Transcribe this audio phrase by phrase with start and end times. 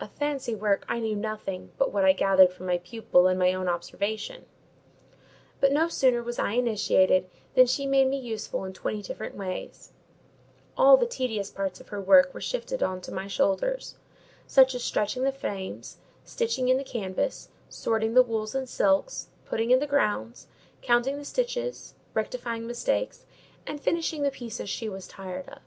[0.00, 3.52] Of fancy work I knew nothing but what I gathered from my pupil and my
[3.52, 4.46] own observation;
[5.58, 9.90] but no sooner was I initiated, than she made me useful in twenty different ways:
[10.76, 13.96] all the tedious parts of her work were shifted on to my shoulders;
[14.46, 19.72] such as stretching the frames, stitching in the canvas, sorting the wools and silks, putting
[19.72, 20.46] in the grounds,
[20.80, 23.26] counting the stitches, rectifying mistakes,
[23.66, 25.58] and finishing the pieces she was tired of.